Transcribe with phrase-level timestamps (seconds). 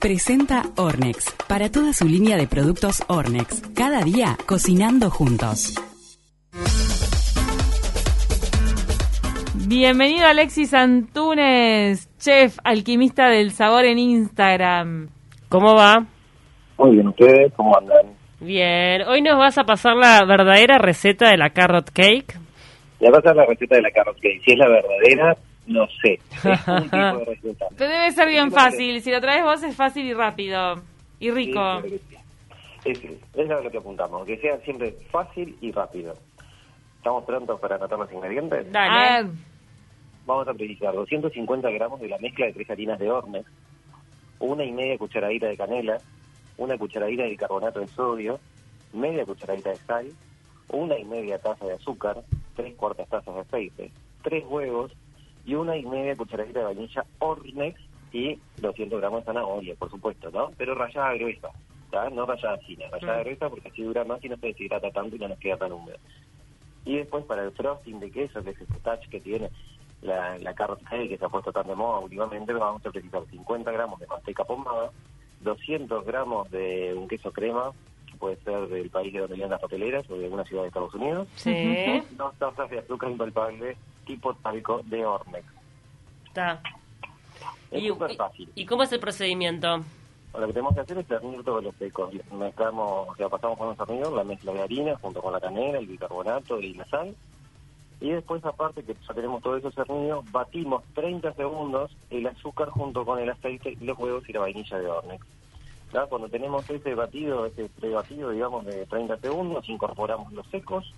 [0.00, 3.60] Presenta Ornex, para toda su línea de productos Ornex.
[3.76, 5.74] Cada día cocinando juntos.
[9.68, 15.10] Bienvenido Alexis Antunes, chef alquimista del sabor en Instagram.
[15.50, 16.06] ¿Cómo va?
[16.78, 18.06] Muy bien, ¿ustedes cómo andan?
[18.40, 22.38] Bien, hoy nos vas a pasar la verdadera receta de la carrot cake.
[23.00, 24.40] Le vas a pasar la receta de la carrot cake.
[24.46, 25.36] Si es la verdadera,
[25.70, 26.14] no sé.
[26.14, 27.66] Es un tipo de receta.
[27.76, 30.82] Pero debe ser bien fácil, si lo traes vos es fácil y rápido.
[31.20, 31.82] Y rico.
[31.82, 32.00] Sí.
[32.84, 32.98] Es,
[33.34, 36.14] es a lo que apuntamos, que sea siempre fácil y rápido.
[36.96, 38.70] ¿Estamos prontos para anotar los ingredientes?
[38.72, 39.30] Dale.
[40.26, 43.46] Vamos a precisar 250 gramos de la mezcla de tres harinas de Ornex,
[44.38, 45.98] una y media cucharadita de canela,
[46.56, 48.40] una cucharadita de bicarbonato de sodio,
[48.92, 50.12] media cucharadita de sal,
[50.68, 52.22] una y media taza de azúcar,
[52.54, 53.90] tres cuartas tazas de aceite,
[54.22, 54.92] tres huevos
[55.50, 57.80] y una y media cucharadita de vainilla Ornex
[58.12, 60.52] y 200 gramos de zanahoria, por supuesto, ¿no?
[60.56, 61.48] Pero rallada gruesa,
[61.90, 62.08] ¿tá?
[62.08, 65.18] No rallada fina, rallada gruesa porque así dura más y no se deshidrata tanto y
[65.18, 65.98] no nos queda tan húmedo.
[66.84, 69.50] Y después para el frosting de queso, que es ese touch que tiene
[70.02, 73.72] la, la carrot que se ha puesto tan de moda últimamente, vamos a precisar 50
[73.72, 74.92] gramos de manteca pomada,
[75.40, 77.72] 200 gramos de un queso crema,
[78.06, 80.68] que puede ser del país de donde vienen las papeleras o de alguna ciudad de
[80.68, 83.76] Estados Unidos, sí, dos tazas de azúcar impalpable
[84.10, 85.46] tipo talco de Ornex.
[86.26, 86.60] está.
[87.70, 88.50] Es ¿Y, súper fácil.
[88.56, 89.84] ¿Y cómo es el procedimiento?
[90.36, 92.12] Lo que tenemos que hacer es cernir todos los secos.
[92.32, 95.78] Mezclamos, o sea, pasamos con un cernidor la mezcla de harina junto con la canela,
[95.78, 97.14] el bicarbonato y la sal.
[98.00, 103.04] Y después, aparte que ya tenemos todo eso cernido, batimos 30 segundos el azúcar junto
[103.04, 105.26] con el aceite, los huevos y la vainilla de Ornex.
[105.92, 106.06] ¿Ya?
[106.06, 110.92] Cuando tenemos ese batido, ese prebatido, digamos, de 30 segundos, incorporamos los secos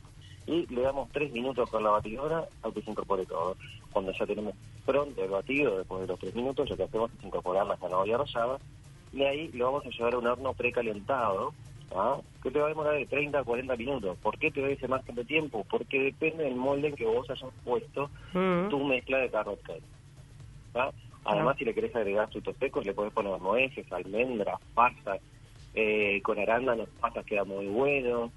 [0.46, 3.56] y le damos 3 minutos con la batidora a que se incorpore todo.
[3.92, 4.54] Cuando ya tenemos
[4.84, 8.18] pronto el batido, después de los 3 minutos, lo que hacemos es incorporar la zanahoria
[8.18, 8.58] rallada
[9.12, 11.52] y ahí lo vamos a llevar a un horno precalentado,
[11.94, 12.18] ¿ah?
[12.42, 14.18] que te va a demorar de 30 a 40 minutos.
[14.22, 15.64] ¿Por qué te doy ese margen de tiempo?
[15.70, 18.68] Porque depende del molde en que vos hayas puesto Mm.
[18.70, 19.82] tu mezcla de carrot cake.
[20.74, 20.90] ¿ah?
[21.24, 25.20] Además, si le querés agregar frutos secos, le podés poner nueces, almendras, pasas,
[25.74, 28.32] eh, con arándanos, pasas queda muy bueno,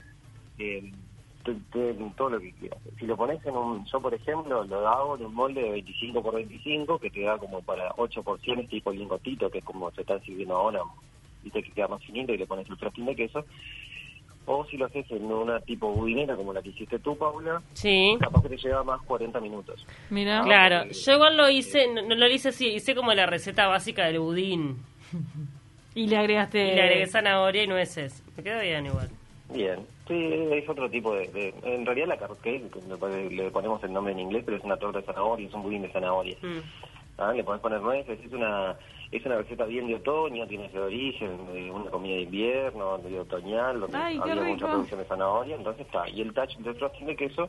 [0.59, 0.91] eh,
[1.45, 2.79] te- te- todo lo que quieras.
[2.99, 6.21] Si lo pones en un, yo por ejemplo, lo hago en un molde de 25
[6.21, 10.01] por 25, que te da como para 8 porciones tipo lingotito, que es como se
[10.01, 10.81] está sirviendo ahora,
[11.43, 13.45] viste que queda más finito y le pones el frosting de queso.
[14.47, 18.15] O si lo haces en una tipo budinera como la que hiciste tú, Paula, Sí,
[18.19, 19.83] capaz que te lleva más 40 minutos.
[20.11, 20.43] Mira.
[20.43, 20.79] claro.
[20.83, 24.05] porque- Yo igual lo hice, no, no lo hice así, hice como la receta básica
[24.05, 24.77] del budín.
[25.97, 26.61] Y le agregaste...
[26.73, 28.21] Y le agregué zanahoria y nueces.
[28.35, 29.09] Me quedó bien igual.
[29.49, 31.27] Bien, sí, es otro tipo de...
[31.27, 34.57] de- en realidad la carrot cake, le pone- le ponemos el nombre en inglés, pero
[34.57, 36.35] es una torta de zanahoria, es un budín de zanahoria.
[36.41, 36.59] Mm.
[37.17, 38.75] Ah, Le podés poner nueces, es una
[39.11, 43.19] es una receta bien de otoño, tiene ese origen, de una comida de invierno, de
[43.19, 46.09] otoñal, donde Ay, había mucha producción de zanahoria, entonces está.
[46.09, 47.47] Y el touch de frosting de queso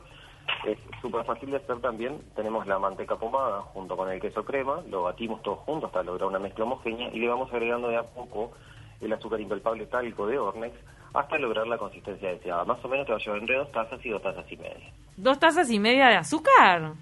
[0.65, 2.21] es súper fácil de hacer también.
[2.35, 6.29] Tenemos la manteca pomada junto con el queso crema, lo batimos todos juntos hasta lograr
[6.29, 8.53] una mezcla homogénea y le vamos agregando de a poco
[9.01, 10.75] el azúcar impalpable talco de Ornex
[11.13, 12.63] hasta lograr la consistencia deseada.
[12.65, 14.91] Más o menos te va a llevar entre dos tazas y dos tazas y media.
[15.15, 16.93] ¿Dos tazas y media de azúcar?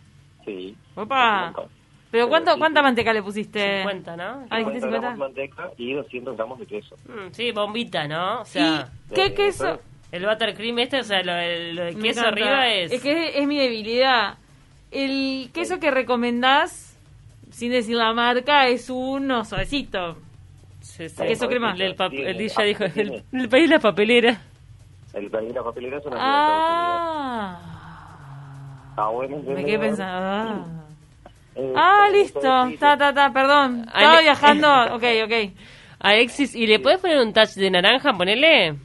[0.46, 0.76] Sí.
[0.96, 1.54] Opa.
[2.12, 2.84] ¿Pero cuánto, sí, cuánta sí.
[2.84, 3.78] manteca le pusiste?
[3.80, 4.46] 50, ¿no?
[4.50, 4.90] Ay, 50 ¿50?
[4.92, 6.96] gramos de manteca y 200 gramos de queso.
[7.08, 8.42] Mm, sí, bombita, ¿no?
[8.42, 9.80] O sea, ¿Y qué queso?
[10.12, 12.28] el buttercream este, o sea, lo, el- lo de queso encanta.
[12.30, 12.92] arriba es...
[12.94, 14.38] Es que es mi debilidad.
[14.92, 16.98] El queso que recomendás,
[17.52, 20.18] sin decir la marca, es uno suavecito.
[20.85, 21.23] Sí, sí.
[21.23, 21.73] queso crema.
[21.73, 21.96] El, el,
[22.28, 24.41] el DJ dijo, Ah, el, país de la papelera.
[25.13, 27.59] El país de la papelera es una Ah.
[28.97, 30.06] Ah, bueno, Me quedé pensando.
[30.07, 30.66] Ah,
[31.57, 32.41] Eh, Ah, listo.
[32.41, 33.85] Ta, ta, ta, perdón.
[33.88, 34.68] Estaba viajando.
[34.96, 35.53] Ok, ok.
[36.00, 38.12] Alexis, ¿y le puedes poner un touch de naranja?
[38.13, 38.75] Ponele.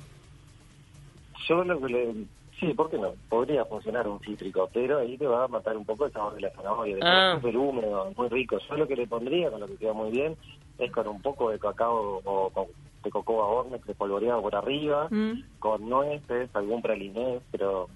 [1.48, 2.14] Yo lo que le...
[2.60, 3.12] Sí, ¿por qué no?
[3.28, 6.42] Podría funcionar un cítrico, pero ahí te va a matar un poco el sabor de
[6.42, 6.96] la zanahoria.
[7.02, 7.34] Ah.
[7.36, 8.58] súper húmedo, muy rico.
[8.68, 10.36] Yo lo que le pondría, con lo que queda muy bien,
[10.80, 12.66] es con un poco de cacao o con,
[13.04, 15.42] de cocoa Ornex espolvoreado por arriba, Mm.
[15.58, 17.88] con nueces, algún praliné, pero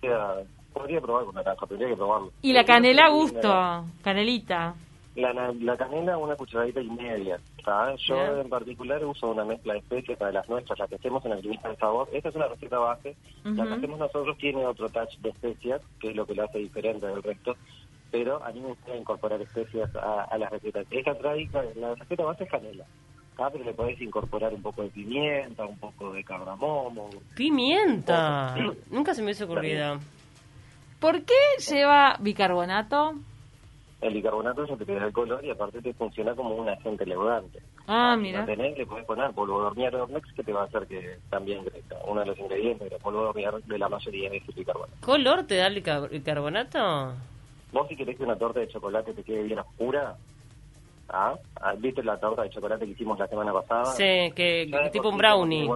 [0.00, 0.36] queda...
[0.72, 2.30] Podría probar con naranja, tendría que probarlo.
[2.42, 3.84] Y la canela a gusto.
[4.02, 4.74] Canelita.
[5.16, 7.40] La, la, la canela una cucharadita y media.
[8.06, 11.30] Yo en particular uso una mezcla de especies para las nuestras, las que hacemos en
[11.32, 12.08] la lista de sabor.
[12.12, 13.16] Esta es una receta base.
[13.42, 16.58] La que hacemos nosotros tiene otro touch de especias, que es lo que lo hace
[16.58, 17.56] diferente del resto.
[18.10, 20.86] Pero a mí me gusta incorporar especias a, a las recetas.
[20.90, 22.84] Esta tradica, la receta base es canela.
[23.36, 23.48] ¿tá?
[23.50, 27.08] Pero le podés incorporar un poco de pimienta, un poco de cardamomo.
[27.36, 28.54] Pimienta.
[28.90, 29.98] Nunca se me hubiese ocurrido.
[30.98, 31.34] ¿Por qué
[31.70, 33.14] lleva bicarbonato?
[34.02, 37.60] El bicarbonato ya te da el color y aparte te funciona como un agente leudante.
[37.86, 38.40] Ah, Si mira.
[38.40, 39.92] la tenés, le podés poner polvo de hornear
[40.36, 41.96] que te va a hacer que también crezca.
[42.06, 44.92] Uno de los ingredientes del polvo de hornear de la mayoría es el bicarbonato.
[45.04, 47.14] ¿Color te da el bicar- bicarbonato?
[47.72, 50.16] Vos si querés que una torta de chocolate te quede bien oscura,
[51.08, 51.38] ¿ah?
[51.60, 53.84] Ah, ¿viste la torta de chocolate que hicimos la semana pasada?
[53.84, 55.68] Sí, que, tipo un brownie.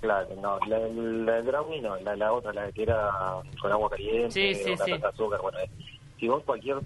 [0.00, 3.10] Claro, no, la, la del brownie no, la, la otra, la que era
[3.60, 5.70] con agua caliente, Sí, sí, de azúcar, bueno, es-
[6.18, 6.76] si vos cualquier,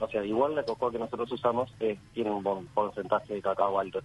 [0.00, 3.78] o sea, igual la cocoa que nosotros usamos eh, tiene un buen porcentaje de cacao
[3.80, 4.00] alto,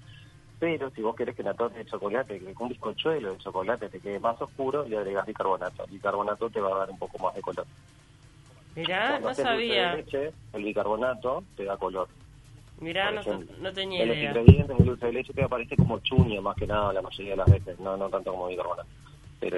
[0.57, 3.99] pero si vos querés que la torta de chocolate, que un bizcochuelo de chocolate te
[3.99, 7.35] quede más oscuro, le agregás bicarbonato, el bicarbonato te va a dar un poco más
[7.35, 7.67] de color.
[8.77, 9.95] Mirá, Cuando no haces dulce de sabía.
[9.95, 12.07] leche, el bicarbonato te da color.
[12.79, 13.21] Mirá, no,
[13.59, 14.29] no tenía En los idea.
[14.29, 17.37] ingredientes del dulce de leche te aparece como chuño más que nada la mayoría de
[17.37, 18.87] las veces, no, no tanto como bicarbonato.
[19.39, 19.57] Pero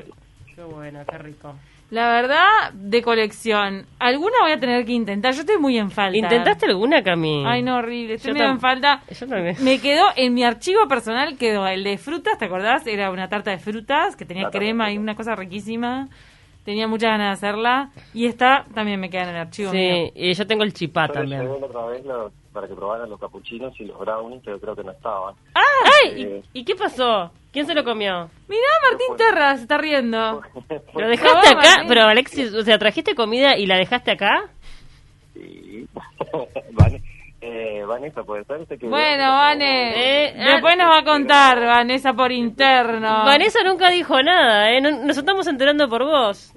[0.56, 1.54] Qué bueno, qué rico.
[1.92, 3.86] La verdad, de colección.
[3.98, 5.34] Alguna voy a tener que intentar.
[5.34, 6.18] Yo estoy muy en falta.
[6.18, 7.44] ¿Intentaste alguna, Cami?
[7.48, 8.14] Ay, no, horrible.
[8.16, 9.02] Estoy tam- en falta.
[9.10, 9.56] Yo también.
[9.64, 12.86] Me quedó en mi archivo personal, quedó el de frutas, ¿te acordás?
[12.88, 16.08] Era una tarta de frutas que tenía La crema y una cosa riquísima.
[16.70, 17.90] Tenía muchas ganas de hacerla.
[18.14, 19.72] Y esta también me queda en el archivo.
[19.74, 19.82] mío.
[20.06, 21.48] Sí, y yo tengo el chipá Yo también.
[21.48, 24.92] otra vez lo- para que probaran los capuchinos y los brownies, pero creo que no
[24.92, 25.34] estaban.
[25.56, 26.22] ¡Ay!
[26.24, 26.44] Eh.
[26.54, 27.32] ¿Y, y qué pasó?
[27.52, 28.30] ¿Quién se lo comió?
[28.48, 30.42] Mirá, Martín Terra se está riendo.
[30.94, 31.56] ¿Lo dejaste acá?
[31.70, 31.88] Martín.
[31.88, 34.44] Pero Alexis, o sea, ¿trajiste comida y la dejaste acá?
[35.34, 35.88] Sí.
[36.74, 37.02] Vane-
[37.42, 38.66] eh, Vanessa, ¿puede ser?
[38.78, 40.26] Que- Bueno, Vane.
[40.28, 43.24] Eh, Después ah, nos va a contar, Vanessa, por interno.
[43.26, 44.82] Vanessa nunca dijo nada, ¿eh?
[44.82, 46.54] No- nos estamos enterando por vos.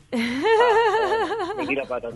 [1.88, 2.14] Patas.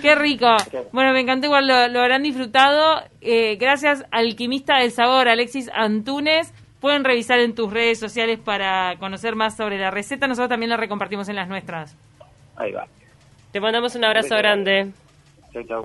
[0.00, 0.46] Qué rico.
[0.92, 3.02] Bueno, me encantó igual, lo, lo habrán disfrutado.
[3.20, 6.52] Eh, gracias, Alquimista del Sabor, Alexis Antunes.
[6.80, 10.26] Pueden revisar en tus redes sociales para conocer más sobre la receta.
[10.26, 11.96] Nosotros también la recompartimos en las nuestras.
[12.56, 12.86] Ahí va.
[13.52, 14.90] Te mandamos un abrazo grande.
[15.52, 15.80] Chau, chau.